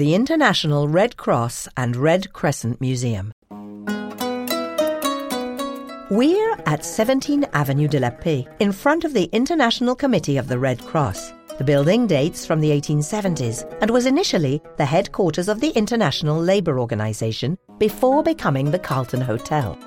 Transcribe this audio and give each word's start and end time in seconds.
the 0.00 0.14
International 0.14 0.88
Red 0.88 1.18
Cross 1.18 1.68
and 1.76 1.94
Red 1.94 2.32
Crescent 2.32 2.80
Museum. 2.80 3.34
We're 6.10 6.56
at 6.64 6.86
17 6.86 7.44
Avenue 7.52 7.86
de 7.86 8.00
la 8.00 8.08
Paix, 8.08 8.48
in 8.60 8.72
front 8.72 9.04
of 9.04 9.12
the 9.12 9.24
International 9.24 9.94
Committee 9.94 10.38
of 10.38 10.48
the 10.48 10.58
Red 10.58 10.80
Cross. 10.86 11.34
The 11.58 11.64
building 11.64 12.06
dates 12.06 12.46
from 12.46 12.60
the 12.60 12.70
1870s 12.70 13.70
and 13.82 13.90
was 13.90 14.06
initially 14.06 14.62
the 14.78 14.86
headquarters 14.86 15.48
of 15.48 15.60
the 15.60 15.68
International 15.72 16.40
Labour 16.40 16.80
Organization 16.80 17.58
before 17.76 18.22
becoming 18.22 18.70
the 18.70 18.78
Carlton 18.78 19.20
Hotel. 19.20 19.78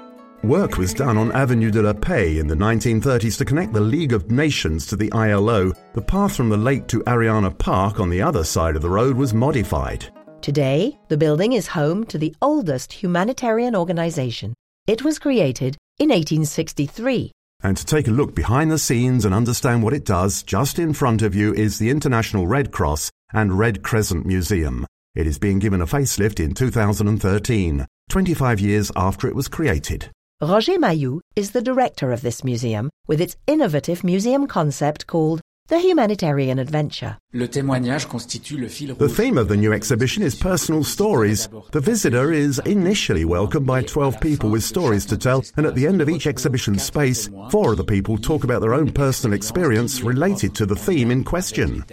Work 0.43 0.77
was 0.77 0.93
done 0.93 1.17
on 1.17 1.31
Avenue 1.31 1.71
de 1.71 1.81
la 1.81 1.93
Paix 1.93 2.37
in 2.37 2.47
the 2.47 2.55
1930s 2.55 3.37
to 3.37 3.45
connect 3.45 3.71
the 3.71 3.79
League 3.79 4.11
of 4.11 4.29
Nations 4.29 4.85
to 4.87 4.97
the 4.97 5.09
ILO. 5.13 5.71
The 5.93 6.01
path 6.01 6.35
from 6.35 6.49
the 6.49 6.57
lake 6.57 6.85
to 6.87 6.99
Ariana 7.03 7.57
Park 7.57 8.01
on 8.01 8.09
the 8.09 8.21
other 8.21 8.43
side 8.43 8.75
of 8.75 8.81
the 8.81 8.89
road 8.89 9.15
was 9.15 9.33
modified. 9.33 10.05
Today, 10.41 10.99
the 11.07 11.15
building 11.15 11.53
is 11.53 11.67
home 11.67 12.03
to 12.07 12.17
the 12.17 12.35
oldest 12.41 12.91
humanitarian 12.91 13.73
organization. 13.73 14.53
It 14.85 15.01
was 15.01 15.17
created 15.17 15.77
in 15.97 16.09
1863. 16.09 17.31
And 17.61 17.77
to 17.77 17.85
take 17.85 18.09
a 18.09 18.11
look 18.11 18.35
behind 18.35 18.69
the 18.69 18.77
scenes 18.77 19.23
and 19.23 19.33
understand 19.33 19.81
what 19.81 19.93
it 19.93 20.03
does, 20.03 20.43
just 20.43 20.77
in 20.77 20.91
front 20.91 21.21
of 21.21 21.33
you 21.33 21.53
is 21.53 21.79
the 21.79 21.89
International 21.89 22.47
Red 22.47 22.73
Cross 22.73 23.11
and 23.31 23.57
Red 23.57 23.81
Crescent 23.81 24.25
Museum. 24.25 24.85
It 25.15 25.25
is 25.25 25.39
being 25.39 25.59
given 25.59 25.79
a 25.79 25.87
facelift 25.87 26.43
in 26.43 26.53
2013, 26.53 27.87
25 28.09 28.59
years 28.59 28.91
after 28.97 29.29
it 29.29 29.35
was 29.35 29.47
created. 29.47 30.09
Roger 30.43 30.73
Mayou 30.73 31.21
is 31.37 31.51
the 31.51 31.61
director 31.61 32.11
of 32.11 32.21
this 32.21 32.43
museum 32.43 32.89
with 33.07 33.21
its 33.21 33.37
innovative 33.47 34.03
museum 34.03 34.45
concept 34.45 35.07
called 35.07 35.39
the 35.67 35.79
Humanitarian 35.79 36.59
Adventure. 36.59 37.17
The 37.31 37.47
theme 39.15 39.37
of 39.37 39.47
the 39.47 39.55
new 39.55 39.71
exhibition 39.71 40.21
is 40.21 40.35
personal 40.35 40.83
stories. 40.83 41.47
The 41.71 41.79
visitor 41.79 42.33
is 42.33 42.59
initially 42.65 43.23
welcomed 43.23 43.65
by 43.65 43.83
12 43.83 44.19
people 44.19 44.49
with 44.49 44.65
stories 44.65 45.05
to 45.05 45.17
tell, 45.17 45.45
and 45.55 45.65
at 45.65 45.75
the 45.75 45.87
end 45.87 46.01
of 46.01 46.09
each 46.09 46.27
exhibition 46.27 46.77
space, 46.77 47.29
four 47.49 47.71
of 47.71 47.77
the 47.77 47.85
people 47.85 48.17
talk 48.17 48.43
about 48.43 48.59
their 48.59 48.73
own 48.73 48.91
personal 48.91 49.33
experience 49.33 50.01
related 50.01 50.53
to 50.55 50.65
the 50.65 50.75
theme 50.75 51.09
in 51.09 51.23
question. 51.23 51.85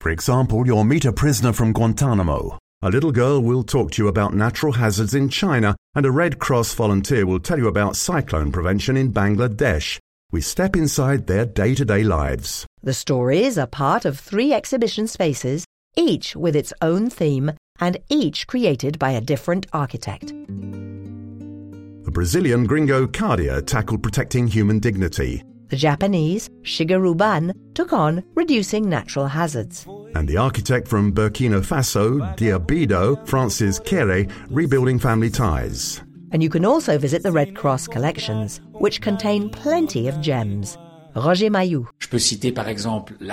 For 0.00 0.10
example, 0.10 0.64
you'll 0.64 0.84
meet 0.84 1.06
a 1.06 1.12
prisoner 1.12 1.52
from 1.52 1.72
Guantanamo. 1.72 2.56
A 2.82 2.88
little 2.88 3.12
girl 3.12 3.42
will 3.42 3.62
talk 3.62 3.90
to 3.90 4.02
you 4.02 4.08
about 4.08 4.32
natural 4.32 4.72
hazards 4.72 5.12
in 5.12 5.28
China, 5.28 5.76
and 5.94 6.06
a 6.06 6.10
Red 6.10 6.38
Cross 6.38 6.72
volunteer 6.72 7.26
will 7.26 7.38
tell 7.38 7.58
you 7.58 7.68
about 7.68 7.94
cyclone 7.94 8.50
prevention 8.50 8.96
in 8.96 9.12
Bangladesh. 9.12 9.98
We 10.32 10.40
step 10.40 10.74
inside 10.76 11.26
their 11.26 11.44
day 11.44 11.74
to 11.74 11.84
day 11.84 12.04
lives. 12.04 12.64
The 12.82 12.94
stories 12.94 13.58
are 13.58 13.66
part 13.66 14.06
of 14.06 14.18
three 14.18 14.54
exhibition 14.54 15.06
spaces, 15.08 15.66
each 15.94 16.34
with 16.34 16.56
its 16.56 16.72
own 16.80 17.10
theme 17.10 17.52
and 17.80 17.98
each 18.08 18.46
created 18.46 18.98
by 18.98 19.10
a 19.10 19.20
different 19.20 19.66
architect. 19.74 20.28
The 20.28 22.10
Brazilian 22.10 22.64
Gringo 22.64 23.06
Cardia 23.06 23.60
tackled 23.60 24.02
protecting 24.02 24.46
human 24.46 24.78
dignity. 24.78 25.42
The 25.68 25.76
Japanese 25.76 26.48
Shigeru 26.62 27.14
Ban 27.14 27.52
took 27.74 27.92
on 27.92 28.24
reducing 28.34 28.88
natural 28.88 29.26
hazards. 29.26 29.86
And 30.14 30.28
the 30.28 30.36
architect 30.36 30.88
from 30.88 31.12
Burkina 31.12 31.60
Faso, 31.60 32.20
Diébédo, 32.36 33.26
Francis 33.26 33.78
Kere, 33.78 34.26
rebuilding 34.48 34.98
family 34.98 35.30
ties. 35.30 36.02
And 36.32 36.42
you 36.42 36.48
can 36.48 36.64
also 36.64 36.98
visit 36.98 37.22
the 37.22 37.32
Red 37.32 37.56
Cross 37.56 37.88
collections, 37.88 38.60
which 38.72 39.00
contain 39.00 39.50
plenty 39.50 40.08
of 40.08 40.20
gems. 40.20 40.78
Roger 41.14 41.50
Mayou. 41.50 41.86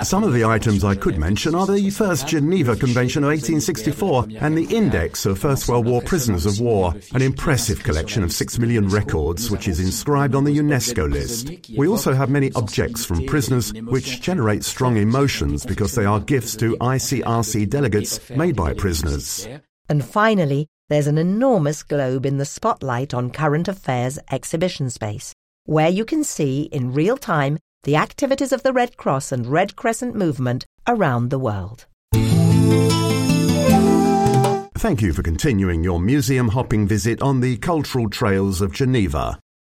Some 0.04 0.24
of 0.24 0.32
the 0.32 0.44
items 0.44 0.84
I 0.84 0.94
could 0.94 1.18
mention 1.18 1.54
are 1.54 1.66
the 1.66 1.90
first 1.90 2.28
Geneva 2.28 2.76
Convention 2.76 3.24
of 3.24 3.28
1864 3.28 4.26
and 4.40 4.56
the 4.56 4.76
Index 4.76 5.26
of 5.26 5.38
First 5.38 5.68
World 5.68 5.86
War 5.86 6.02
Prisoners 6.02 6.46
of 6.46 6.60
War, 6.60 6.94
an 7.14 7.22
impressive 7.22 7.82
collection 7.82 8.22
of 8.22 8.32
six 8.32 8.58
million 8.58 8.88
records 8.88 9.50
which 9.50 9.68
is 9.68 9.80
inscribed 9.80 10.34
on 10.34 10.44
the 10.44 10.56
UNESCO 10.56 11.10
list. 11.10 11.50
We 11.76 11.88
also 11.88 12.14
have 12.14 12.30
many 12.30 12.52
objects 12.54 13.04
from 13.04 13.26
prisoners 13.26 13.72
which 13.72 14.20
generate 14.20 14.64
strong 14.64 14.96
emotions 14.96 15.66
because 15.66 15.94
they 15.94 16.04
are 16.04 16.20
gifts 16.20 16.56
to 16.56 16.76
ICRC 16.76 17.68
delegates 17.68 18.30
made 18.30 18.56
by 18.56 18.74
prisoners. 18.74 19.48
And 19.88 20.04
finally, 20.04 20.66
there's 20.88 21.06
an 21.06 21.18
enormous 21.18 21.82
globe 21.82 22.24
in 22.24 22.38
the 22.38 22.44
Spotlight 22.44 23.12
on 23.12 23.30
Current 23.30 23.68
Affairs 23.68 24.18
exhibition 24.30 24.88
space, 24.90 25.34
where 25.64 25.88
you 25.88 26.04
can 26.04 26.24
see 26.24 26.62
in 26.62 26.94
real 26.94 27.16
time 27.16 27.58
the 27.82 27.96
activities 27.96 28.52
of 28.52 28.62
the 28.62 28.72
Red 28.72 28.96
Cross 28.96 29.32
and 29.32 29.46
Red 29.46 29.76
Crescent 29.76 30.14
movement 30.14 30.66
around 30.86 31.30
the 31.30 31.38
world. 31.38 31.86
Thank 34.78 35.02
you 35.02 35.12
for 35.12 35.22
continuing 35.22 35.82
your 35.82 35.98
museum 35.98 36.48
hopping 36.48 36.86
visit 36.86 37.20
on 37.20 37.40
the 37.40 37.56
cultural 37.56 38.08
trails 38.08 38.60
of 38.60 38.72
Geneva. 38.72 39.38